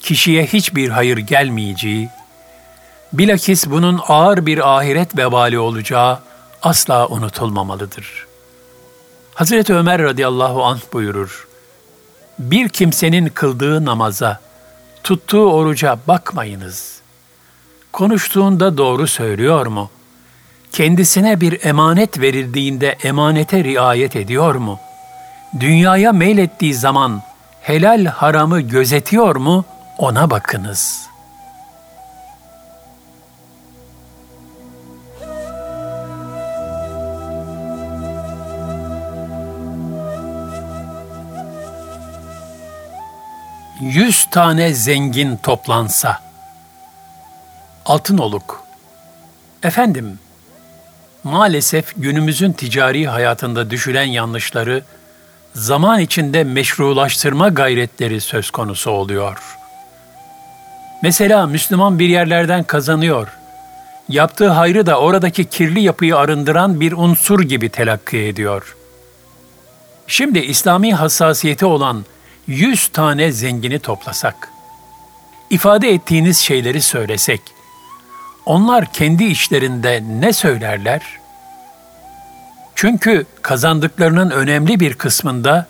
kişiye 0.00 0.46
hiçbir 0.46 0.88
hayır 0.88 1.18
gelmeyeceği, 1.18 2.08
bilakis 3.12 3.66
bunun 3.70 4.00
ağır 4.08 4.46
bir 4.46 4.76
ahiret 4.76 5.18
vebali 5.18 5.58
olacağı 5.58 6.18
asla 6.62 7.06
unutulmamalıdır. 7.06 8.26
Hazreti 9.34 9.74
Ömer 9.74 10.02
radıyallahu 10.02 10.64
anh 10.64 10.80
buyurur, 10.92 11.48
bir 12.38 12.68
kimsenin 12.68 13.28
kıldığı 13.28 13.84
namaza, 13.84 14.40
tuttuğu 15.04 15.52
oruca 15.52 15.98
bakmayınız. 16.08 17.00
Konuştuğunda 17.92 18.76
doğru 18.76 19.06
söylüyor 19.06 19.66
mu? 19.66 19.90
Kendisine 20.72 21.40
bir 21.40 21.64
emanet 21.64 22.20
verildiğinde 22.20 22.96
emanete 23.02 23.64
riayet 23.64 24.16
ediyor 24.16 24.54
mu? 24.54 24.78
Dünyaya 25.60 26.12
meylettiği 26.12 26.74
zaman 26.74 27.22
helal 27.60 28.04
haramı 28.04 28.60
gözetiyor 28.60 29.36
mu? 29.36 29.64
Ona 29.98 30.30
bakınız.'' 30.30 31.11
Yüz 43.82 44.24
tane 44.24 44.74
zengin 44.74 45.36
toplansa. 45.36 46.20
Altın 47.86 48.18
oluk. 48.18 48.64
Efendim, 49.62 50.18
maalesef 51.24 51.92
günümüzün 51.96 52.52
ticari 52.52 53.08
hayatında 53.08 53.70
düşülen 53.70 54.04
yanlışları 54.04 54.82
zaman 55.54 56.00
içinde 56.00 56.44
meşrulaştırma 56.44 57.48
gayretleri 57.48 58.20
söz 58.20 58.50
konusu 58.50 58.90
oluyor. 58.90 59.58
Mesela 61.02 61.46
Müslüman 61.46 61.98
bir 61.98 62.08
yerlerden 62.08 62.64
kazanıyor. 62.64 63.28
Yaptığı 64.08 64.48
hayrı 64.48 64.86
da 64.86 65.00
oradaki 65.00 65.44
kirli 65.44 65.80
yapıyı 65.80 66.16
arındıran 66.16 66.80
bir 66.80 66.92
unsur 66.92 67.40
gibi 67.40 67.68
telakki 67.68 68.18
ediyor. 68.18 68.76
Şimdi 70.06 70.38
İslami 70.38 70.94
hassasiyeti 70.94 71.66
olan 71.66 72.04
yüz 72.46 72.88
tane 72.88 73.32
zengini 73.32 73.78
toplasak, 73.78 74.48
ifade 75.50 75.90
ettiğiniz 75.90 76.38
şeyleri 76.38 76.82
söylesek, 76.82 77.40
onlar 78.46 78.92
kendi 78.92 79.24
işlerinde 79.24 80.02
ne 80.20 80.32
söylerler? 80.32 81.02
Çünkü 82.74 83.26
kazandıklarının 83.42 84.30
önemli 84.30 84.80
bir 84.80 84.94
kısmında 84.94 85.66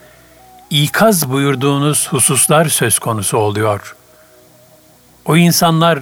ikaz 0.71 1.31
buyurduğunuz 1.31 2.09
hususlar 2.09 2.69
söz 2.69 2.99
konusu 2.99 3.39
oluyor. 3.39 3.97
O 5.25 5.37
insanlar 5.37 5.99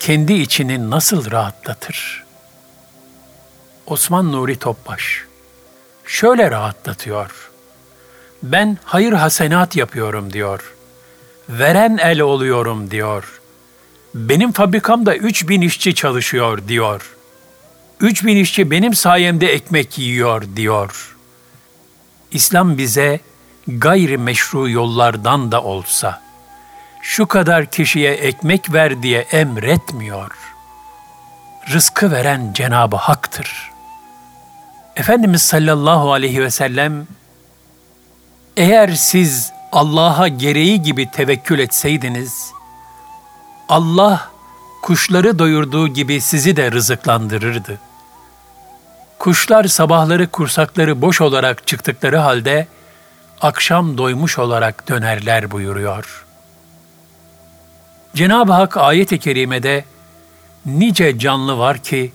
kendi 0.00 0.32
içini 0.32 0.90
nasıl 0.90 1.30
rahatlatır? 1.30 2.24
Osman 3.86 4.32
Nuri 4.32 4.58
Topbaş 4.58 5.24
şöyle 6.06 6.50
rahatlatıyor 6.50 7.49
ben 8.42 8.78
hayır 8.84 9.12
hasenat 9.12 9.76
yapıyorum 9.76 10.32
diyor. 10.32 10.74
Veren 11.48 11.98
el 11.98 12.20
oluyorum 12.20 12.90
diyor. 12.90 13.40
Benim 14.14 14.52
fabrikamda 14.52 15.16
3000 15.16 15.60
işçi 15.60 15.94
çalışıyor 15.94 16.68
diyor. 16.68 17.16
3000 18.00 18.36
işçi 18.36 18.70
benim 18.70 18.94
sayemde 18.94 19.52
ekmek 19.52 19.98
yiyor 19.98 20.42
diyor. 20.56 21.16
İslam 22.32 22.78
bize 22.78 23.20
gayri 23.68 24.18
meşru 24.18 24.70
yollardan 24.70 25.52
da 25.52 25.62
olsa 25.62 26.22
şu 27.02 27.26
kadar 27.26 27.66
kişiye 27.66 28.12
ekmek 28.12 28.72
ver 28.72 29.02
diye 29.02 29.20
emretmiyor. 29.20 30.30
Rızkı 31.72 32.10
veren 32.10 32.52
Cenab-ı 32.52 32.96
Hak'tır. 32.96 33.70
Efendimiz 34.96 35.42
sallallahu 35.42 36.12
aleyhi 36.12 36.42
ve 36.42 36.50
sellem 36.50 37.06
eğer 38.56 38.88
siz 38.88 39.52
Allah'a 39.72 40.28
gereği 40.28 40.82
gibi 40.82 41.10
tevekkül 41.10 41.58
etseydiniz, 41.58 42.52
Allah 43.68 44.30
kuşları 44.82 45.38
doyurduğu 45.38 45.88
gibi 45.88 46.20
sizi 46.20 46.56
de 46.56 46.72
rızıklandırırdı. 46.72 47.78
Kuşlar 49.18 49.64
sabahları 49.64 50.30
kursakları 50.30 51.02
boş 51.02 51.20
olarak 51.20 51.66
çıktıkları 51.66 52.16
halde 52.16 52.66
akşam 53.40 53.98
doymuş 53.98 54.38
olarak 54.38 54.88
dönerler 54.88 55.50
buyuruyor. 55.50 56.26
Cenab-ı 58.14 58.52
Hak 58.52 58.76
ayet-i 58.76 59.18
kerimede 59.18 59.84
nice 60.66 61.18
canlı 61.18 61.58
var 61.58 61.78
ki 61.78 62.12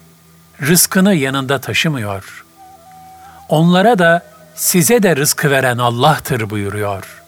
rızkını 0.62 1.16
yanında 1.16 1.60
taşımıyor. 1.60 2.46
Onlara 3.50 4.00
da 4.00 4.35
size 4.56 5.04
de 5.04 5.16
rızkı 5.16 5.52
veren 5.52 5.78
Allah'tır 5.78 6.50
buyuruyor. 6.50 7.24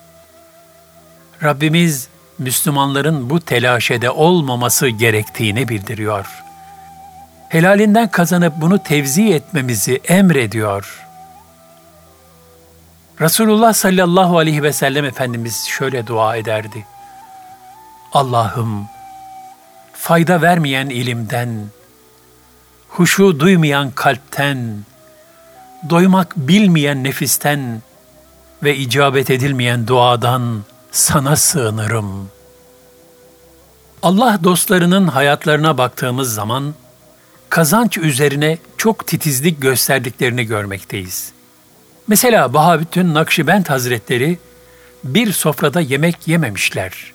Rabbimiz 1.44 2.08
Müslümanların 2.40 3.30
bu 3.30 3.40
telaşede 3.40 4.10
olmaması 4.10 4.88
gerektiğini 4.88 5.70
bildiriyor. 5.70 6.26
Helalinden 7.50 8.12
kazanıp 8.12 8.54
bunu 8.58 8.84
tevzi 8.84 9.34
etmemizi 9.34 10.02
emrediyor. 10.08 11.08
Resulullah 13.22 13.74
sallallahu 13.74 14.38
aleyhi 14.38 14.64
ve 14.64 14.74
sellem 14.74 15.06
Efendimiz 15.06 15.66
şöyle 15.68 16.08
dua 16.08 16.36
ederdi. 16.36 16.86
Allah'ım 18.14 18.88
fayda 19.94 20.42
vermeyen 20.42 20.90
ilimden, 20.90 21.66
huşu 22.90 23.40
duymayan 23.40 23.92
kalpten, 23.92 24.86
doymak 25.90 26.38
bilmeyen 26.38 27.04
nefisten 27.04 27.82
ve 28.64 28.76
icabet 28.76 29.30
edilmeyen 29.30 29.88
duadan 29.88 30.64
sana 30.92 31.36
sığınırım. 31.36 32.30
Allah 34.04 34.40
dostlarının 34.44 35.08
hayatlarına 35.08 35.78
baktığımız 35.78 36.34
zaman 36.34 36.74
kazanç 37.50 37.98
üzerine 37.98 38.58
çok 38.78 39.08
titizlik 39.08 39.62
gösterdiklerini 39.62 40.44
görmekteyiz. 40.44 41.32
Mesela 42.08 42.54
Bahabüttün 42.54 43.14
Nakşibend 43.14 43.66
Hazretleri 43.66 44.38
bir 45.04 45.34
sofrada 45.34 45.82
yemek 45.82 46.28
yememişler. 46.28 47.14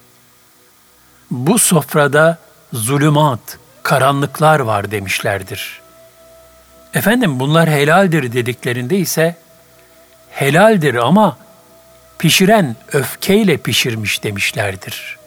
Bu 1.30 1.58
sofrada 1.58 2.38
zulümat, 2.72 3.58
karanlıklar 3.82 4.60
var 4.60 4.90
demişlerdir. 4.90 5.81
Efendim 6.94 7.40
bunlar 7.40 7.70
helaldir 7.70 8.32
dediklerinde 8.32 8.96
ise 8.96 9.36
helaldir 10.30 10.94
ama 10.94 11.36
pişiren 12.18 12.76
öfkeyle 12.92 13.56
pişirmiş 13.56 14.24
demişlerdir. 14.24 15.18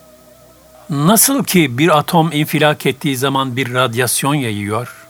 Nasıl 0.89 1.43
ki 1.43 1.77
bir 1.77 1.97
atom 1.97 2.31
infilak 2.31 2.85
ettiği 2.85 3.17
zaman 3.17 3.55
bir 3.55 3.73
radyasyon 3.73 4.33
yayıyor, 4.33 5.07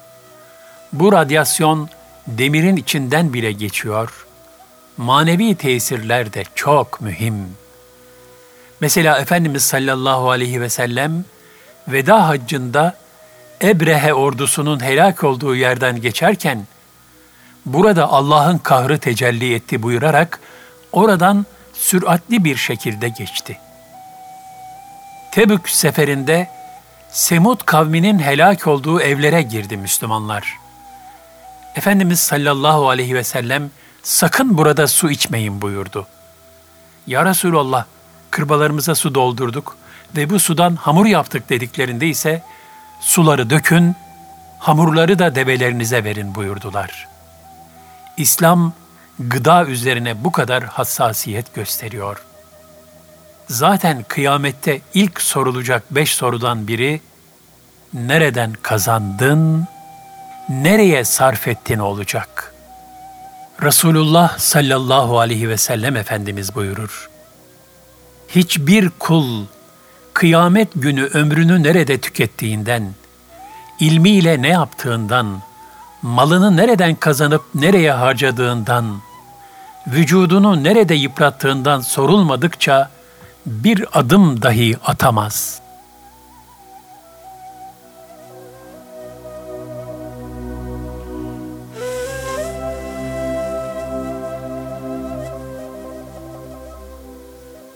bu 0.93 1.11
radyasyon 1.11 1.89
demirin 2.27 2.75
içinden 2.75 3.33
bile 3.33 3.51
geçiyor. 3.51 4.25
Manevi 4.97 5.55
tesirler 5.55 6.33
de 6.33 6.43
çok 6.55 7.01
mühim. 7.01 7.35
Mesela 8.79 9.19
Efendimiz 9.19 9.63
sallallahu 9.63 10.29
aleyhi 10.29 10.61
ve 10.61 10.69
sellem 10.69 11.25
veda 11.87 12.27
haccında 12.27 12.97
Ebrehe 13.61 14.13
ordusunun 14.13 14.83
helak 14.83 15.23
olduğu 15.23 15.55
yerden 15.55 16.01
geçerken 16.01 16.67
burada 17.65 18.09
Allah'ın 18.09 18.57
kahrı 18.57 18.97
tecelli 18.97 19.53
etti 19.53 19.83
buyurarak 19.83 20.39
oradan 20.91 21.45
süratli 21.73 22.43
bir 22.43 22.55
şekilde 22.55 23.09
geçti. 23.09 23.59
Tebük 25.31 25.69
seferinde 25.69 26.49
Semud 27.11 27.61
kavminin 27.65 28.19
helak 28.19 28.67
olduğu 28.67 29.01
evlere 29.01 29.41
girdi 29.41 29.77
Müslümanlar. 29.77 30.57
Efendimiz 31.75 32.19
sallallahu 32.19 32.89
aleyhi 32.89 33.15
ve 33.15 33.23
sellem 33.23 33.71
sakın 34.03 34.57
burada 34.57 34.87
su 34.87 35.11
içmeyin 35.11 35.61
buyurdu. 35.61 36.07
Ya 37.07 37.25
Resulallah, 37.25 37.85
kırbalarımıza 38.31 38.95
su 38.95 39.15
doldurduk 39.15 39.77
ve 40.15 40.29
bu 40.29 40.39
sudan 40.39 40.75
hamur 40.75 41.05
yaptık 41.05 41.49
dediklerinde 41.49 42.07
ise 42.07 42.43
suları 43.05 43.49
dökün, 43.49 43.95
hamurları 44.59 45.19
da 45.19 45.35
develerinize 45.35 46.03
verin 46.03 46.35
buyurdular. 46.35 47.07
İslam 48.17 48.73
gıda 49.19 49.65
üzerine 49.65 50.23
bu 50.23 50.31
kadar 50.31 50.63
hassasiyet 50.63 51.53
gösteriyor. 51.53 52.25
Zaten 53.47 54.05
kıyamette 54.07 54.81
ilk 54.93 55.21
sorulacak 55.21 55.83
beş 55.91 56.15
sorudan 56.15 56.67
biri, 56.67 57.01
nereden 57.93 58.53
kazandın, 58.61 59.67
nereye 60.49 61.03
sarf 61.03 61.47
ettin 61.47 61.79
olacak. 61.79 62.53
Resulullah 63.61 64.37
sallallahu 64.37 65.19
aleyhi 65.19 65.49
ve 65.49 65.57
sellem 65.57 65.95
Efendimiz 65.95 66.55
buyurur. 66.55 67.09
Hiçbir 68.29 68.89
kul 68.89 69.45
kıyamet 70.15 70.69
günü 70.75 71.03
ömrünü 71.05 71.63
nerede 71.63 71.97
tükettiğinden, 71.97 72.93
ilmiyle 73.79 74.41
ne 74.41 74.47
yaptığından, 74.47 75.41
malını 76.01 76.57
nereden 76.57 76.95
kazanıp 76.95 77.43
nereye 77.55 77.91
harcadığından, 77.91 78.97
vücudunu 79.87 80.63
nerede 80.63 80.95
yıprattığından 80.95 81.81
sorulmadıkça 81.81 82.89
bir 83.45 83.99
adım 83.99 84.41
dahi 84.41 84.77
atamaz.'' 84.85 85.64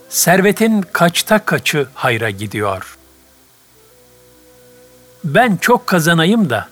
Servetin 0.10 0.82
kaçta 0.82 1.40
kaçı 1.40 1.88
hayra 1.94 2.30
gidiyor? 2.30 2.98
Ben 5.24 5.58
çok 5.58 5.88
kazanayım 5.88 6.50
da 6.50 6.70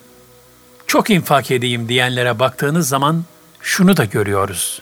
çok 0.88 1.10
infak 1.10 1.52
edeyim 1.52 1.90
diyenlere 1.90 2.40
baktığınız 2.40 2.90
zaman 2.90 3.24
şunu 3.62 3.98
da 3.98 4.06
görüyoruz. 4.06 4.82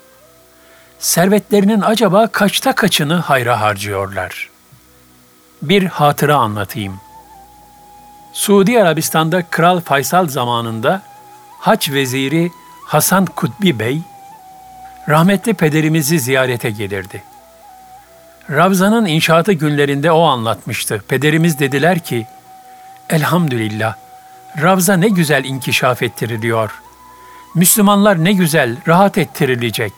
Servetlerinin 0.99 1.81
acaba 1.81 2.27
kaçta 2.27 2.75
kaçını 2.75 3.15
hayra 3.15 3.61
harcıyorlar? 3.61 4.49
Bir 5.61 5.85
hatıra 5.85 6.35
anlatayım. 6.35 6.99
Suudi 8.33 8.81
Arabistan'da 8.81 9.43
Kral 9.43 9.79
Faysal 9.81 10.27
zamanında 10.27 11.01
Haç 11.59 11.89
Veziri 11.89 12.51
Hasan 12.85 13.25
Kutbi 13.25 13.79
Bey, 13.79 14.01
rahmetli 15.09 15.53
pederimizi 15.53 16.19
ziyarete 16.19 16.69
gelirdi.'' 16.69 17.34
Ravza'nın 18.51 19.05
inşaatı 19.05 19.53
günlerinde 19.53 20.11
o 20.11 20.23
anlatmıştı. 20.23 21.03
Pederimiz 21.07 21.59
dediler 21.59 21.99
ki, 21.99 22.27
Elhamdülillah, 23.09 23.95
Ravza 24.61 24.93
ne 24.93 25.09
güzel 25.09 25.43
inkişaf 25.43 26.03
ettiriliyor. 26.03 26.81
Müslümanlar 27.55 28.23
ne 28.23 28.33
güzel 28.33 28.77
rahat 28.87 29.17
ettirilecek. 29.17 29.93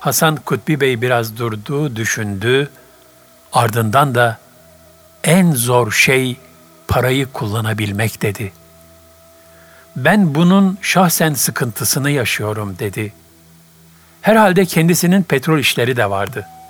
Hasan 0.00 0.36
Kutbi 0.36 0.80
Bey 0.80 1.02
biraz 1.02 1.38
durdu, 1.38 1.96
düşündü. 1.96 2.70
Ardından 3.52 4.14
da 4.14 4.38
en 5.24 5.52
zor 5.52 5.92
şey 5.92 6.36
parayı 6.88 7.26
kullanabilmek 7.26 8.22
dedi. 8.22 8.52
Ben 9.96 10.34
bunun 10.34 10.78
şahsen 10.82 11.34
sıkıntısını 11.34 12.10
yaşıyorum 12.10 12.76
dedi. 12.78 13.12
Herhalde 14.22 14.64
kendisinin 14.64 15.22
petrol 15.22 15.58
işleri 15.58 15.96
de 15.96 16.10
vardı.'' 16.10 16.61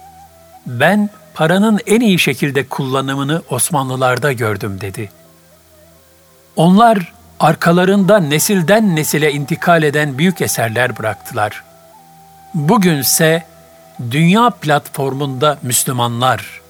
Ben 0.66 1.10
paranın 1.34 1.80
en 1.86 2.00
iyi 2.00 2.18
şekilde 2.18 2.68
kullanımını 2.68 3.42
Osmanlılarda 3.50 4.32
gördüm 4.32 4.80
dedi. 4.80 5.10
Onlar 6.56 7.12
arkalarında 7.40 8.18
nesilden 8.18 8.96
nesile 8.96 9.32
intikal 9.32 9.82
eden 9.82 10.18
büyük 10.18 10.40
eserler 10.40 10.98
bıraktılar. 10.98 11.64
Bugünse 12.54 13.46
dünya 14.10 14.50
platformunda 14.50 15.58
Müslümanlar 15.62 16.60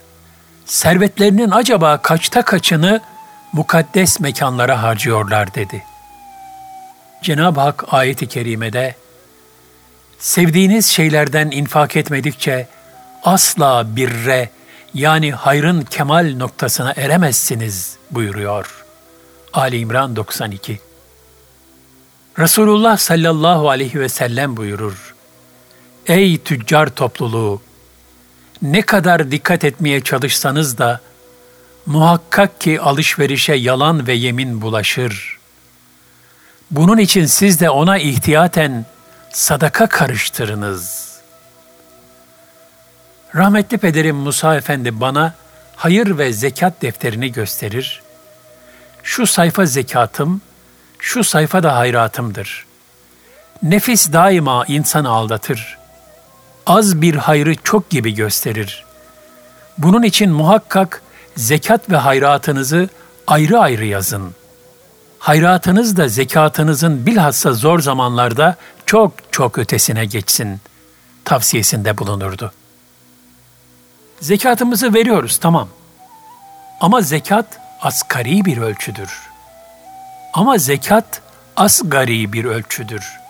servetlerinin 0.66 1.50
acaba 1.50 1.98
kaçta 1.98 2.42
kaçını 2.42 3.00
mukaddes 3.52 4.20
mekanlara 4.20 4.83
harcıyorlar 4.83 5.55
dedi. 5.55 5.85
Cenab-ı 7.22 7.61
Hak 7.61 7.85
ayeti 7.88 8.26
kerimede 8.26 8.94
sevdiğiniz 10.18 10.87
şeylerden 10.87 11.50
infak 11.50 11.96
etmedikçe 11.96 12.68
asla 13.22 13.96
birre 13.96 14.50
yani 14.94 15.32
hayrın 15.32 15.82
kemal 15.82 16.35
noktasına 16.37 16.92
eremezsiniz 16.96 17.96
buyuruyor. 18.11 18.85
Ali 19.52 19.78
İmran 19.78 20.16
92 20.16 20.80
Resulullah 22.38 22.96
sallallahu 22.96 23.70
aleyhi 23.70 24.00
ve 24.00 24.08
sellem 24.08 24.56
buyurur. 24.56 25.14
Ey 26.06 26.38
tüccar 26.38 26.88
topluluğu! 26.88 27.62
Ne 28.62 28.82
kadar 28.82 29.30
dikkat 29.30 29.64
etmeye 29.64 30.00
çalışsanız 30.00 30.78
da 30.78 31.00
muhakkak 31.87 32.61
ki 32.61 32.80
alışverişe 32.80 33.54
yalan 33.54 34.06
ve 34.06 34.12
yemin 34.12 34.62
bulaşır. 34.62 35.38
Bunun 36.70 36.98
için 36.98 37.26
siz 37.26 37.61
de 37.61 37.70
ona 37.70 37.98
ihtiyaten 37.98 38.87
sadaka 39.32 39.87
karıştırınız.'' 39.87 41.12
Rahmetli 43.35 43.79
pederim 43.79 44.16
Musa 44.16 44.57
Efendi 44.57 45.01
bana 45.01 45.35
hayır 45.77 46.18
ve 46.18 46.33
zekat 46.33 46.83
defterini 46.83 47.33
gösterir. 47.33 48.03
Şu 49.03 49.27
sayfa 49.27 49.66
zekatım, 49.66 50.40
şu 50.99 51.25
sayfa 51.25 51.62
da 51.62 51.77
hayratımdır. 51.77 52.66
Nefis 53.62 54.12
daima 54.12 54.64
insanı 54.66 55.09
aldatır. 55.09 55.79
Az 56.66 57.03
bir 57.03 57.14
hayrı 57.14 57.55
çok 57.55 57.90
gibi 57.90 58.14
gösterir. 58.14 58.85
Bunun 59.79 60.03
için 60.03 60.31
muhakkak 60.31 61.03
zekat 61.37 61.90
ve 61.90 61.97
hayratınızı 61.97 62.88
ayrı 63.27 63.59
ayrı 63.59 63.85
yazın. 63.85 64.35
Hayratınız 65.18 65.97
da 65.97 66.09
zekatınızın 66.09 67.07
bilhassa 67.07 67.53
zor 67.53 67.81
zamanlarda 67.81 68.57
çok 68.87 69.12
çok 69.31 69.59
ötesine 69.59 70.05
geçsin 70.05 70.61
tavsiyesinde 71.25 71.99
bulunurdu.'' 71.99 72.62
Zekatımızı 74.22 74.94
veriyoruz 74.94 75.38
tamam. 75.38 75.68
Ama 76.80 77.00
zekat 77.00 77.46
asgari 77.80 78.44
bir 78.44 78.58
ölçüdür. 78.58 79.20
Ama 80.32 80.58
zekat 80.58 81.22
asgari 81.56 82.32
bir 82.32 82.44
ölçüdür. 82.44 83.20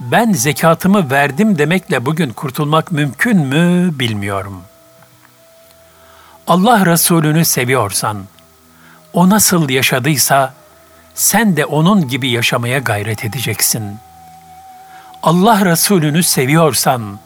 Ben 0.00 0.32
zekatımı 0.32 1.10
verdim 1.10 1.58
demekle 1.58 2.06
bugün 2.06 2.30
kurtulmak 2.30 2.92
mümkün 2.92 3.38
mü 3.38 3.98
bilmiyorum. 3.98 4.62
Allah 6.46 6.86
Resulü'nü 6.86 7.44
seviyorsan, 7.44 8.24
o 9.12 9.30
nasıl 9.30 9.68
yaşadıysa 9.68 10.54
sen 11.14 11.56
de 11.56 11.64
onun 11.64 12.08
gibi 12.08 12.28
yaşamaya 12.28 12.78
gayret 12.78 13.24
edeceksin. 13.24 13.96
Allah 15.22 15.64
Resulü'nü 15.64 16.22
seviyorsan, 16.22 17.18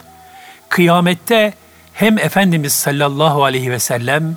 kıyamette 0.68 1.54
hem 1.98 2.18
Efendimiz 2.18 2.72
sallallahu 2.72 3.44
aleyhi 3.44 3.70
ve 3.70 3.78
sellem 3.78 4.36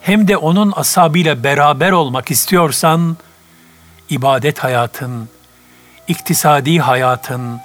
hem 0.00 0.28
de 0.28 0.36
onun 0.36 0.72
asabıyla 0.76 1.44
beraber 1.44 1.92
olmak 1.92 2.30
istiyorsan 2.30 3.16
ibadet 4.10 4.58
hayatın, 4.58 5.28
iktisadi 6.08 6.78
hayatın, 6.78 7.60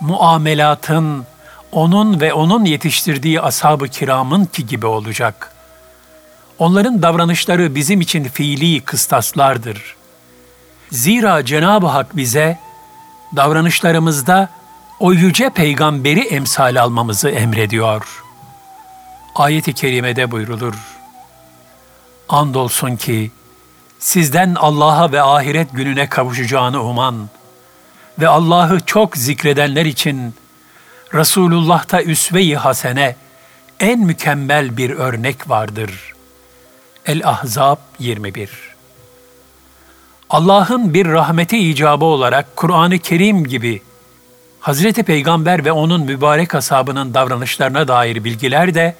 muamelatın 0.00 1.26
onun 1.72 2.20
ve 2.20 2.32
onun 2.32 2.64
yetiştirdiği 2.64 3.40
ashab-ı 3.40 3.88
kiramın 3.88 4.44
ki 4.44 4.66
gibi 4.66 4.86
olacak. 4.86 5.52
Onların 6.58 7.02
davranışları 7.02 7.74
bizim 7.74 8.00
için 8.00 8.24
fiili 8.24 8.80
kıstaslardır. 8.80 9.96
Zira 10.90 11.44
Cenab-ı 11.44 11.86
Hak 11.86 12.16
bize 12.16 12.58
davranışlarımızda 13.36 14.48
o 15.00 15.12
yüce 15.12 15.50
peygamberi 15.50 16.20
emsal 16.20 16.76
almamızı 16.76 17.28
emrediyor.'' 17.28 18.27
Ayet-i 19.34 19.72
kerimede 19.72 20.30
buyrulur. 20.30 20.74
Andolsun 22.28 22.96
ki 22.96 23.30
sizden 23.98 24.54
Allah'a 24.54 25.12
ve 25.12 25.22
ahiret 25.22 25.68
gününe 25.72 26.08
kavuşacağını 26.08 26.82
uman 26.82 27.28
ve 28.18 28.28
Allah'ı 28.28 28.80
çok 28.80 29.16
zikredenler 29.16 29.84
için 29.86 30.34
Resulullah'ta 31.14 32.02
üsve-i 32.02 32.56
hasene 32.56 33.16
en 33.80 34.00
mükemmel 34.00 34.76
bir 34.76 34.90
örnek 34.90 35.50
vardır. 35.50 36.14
El-Ahzab 37.06 37.76
21 37.98 38.50
Allah'ın 40.30 40.94
bir 40.94 41.06
rahmeti 41.06 41.58
icabı 41.58 42.04
olarak 42.04 42.56
Kur'an-ı 42.56 42.98
Kerim 42.98 43.44
gibi 43.44 43.82
Hazreti 44.60 45.02
Peygamber 45.02 45.64
ve 45.64 45.72
onun 45.72 46.00
mübarek 46.00 46.54
ashabının 46.54 47.14
davranışlarına 47.14 47.88
dair 47.88 48.24
bilgiler 48.24 48.74
de 48.74 48.94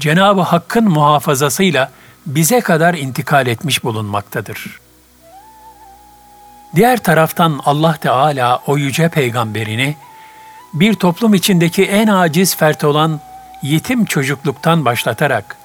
Cenab-ı 0.00 0.40
Hakk'ın 0.40 0.84
muhafazasıyla 0.84 1.90
bize 2.26 2.60
kadar 2.60 2.94
intikal 2.94 3.46
etmiş 3.46 3.84
bulunmaktadır. 3.84 4.80
Diğer 6.74 7.02
taraftan 7.02 7.60
Allah 7.64 7.96
Teala 7.96 8.62
o 8.66 8.78
yüce 8.78 9.08
peygamberini 9.08 9.96
bir 10.74 10.94
toplum 10.94 11.34
içindeki 11.34 11.84
en 11.84 12.06
aciz 12.06 12.56
fert 12.56 12.84
olan 12.84 13.20
yetim 13.62 14.04
çocukluktan 14.04 14.84
başlatarak 14.84 15.56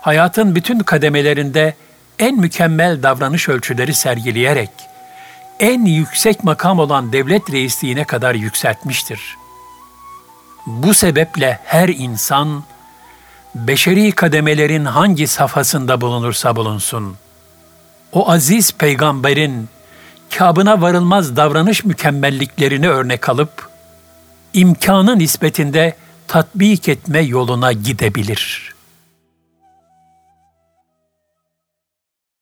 hayatın 0.00 0.54
bütün 0.54 0.78
kademelerinde 0.78 1.74
en 2.18 2.36
mükemmel 2.36 3.02
davranış 3.02 3.48
ölçüleri 3.48 3.94
sergileyerek 3.94 4.70
en 5.60 5.84
yüksek 5.84 6.44
makam 6.44 6.78
olan 6.78 7.12
devlet 7.12 7.52
reisliğine 7.52 8.04
kadar 8.04 8.34
yükseltmiştir. 8.34 9.36
Bu 10.66 10.94
sebeple 10.94 11.60
her 11.64 11.88
insan 11.88 12.62
beşeri 13.54 14.12
kademelerin 14.12 14.84
hangi 14.84 15.26
safhasında 15.26 16.00
bulunursa 16.00 16.56
bulunsun, 16.56 17.16
o 18.12 18.30
aziz 18.30 18.72
peygamberin 18.72 19.68
kabına 20.38 20.80
varılmaz 20.80 21.36
davranış 21.36 21.84
mükemmelliklerini 21.84 22.88
örnek 22.88 23.28
alıp, 23.28 23.68
imkanı 24.54 25.18
nispetinde 25.18 25.96
tatbik 26.28 26.88
etme 26.88 27.20
yoluna 27.20 27.72
gidebilir.'' 27.72 28.77